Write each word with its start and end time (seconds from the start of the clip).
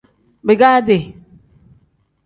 Bigaadi. 0.47 0.97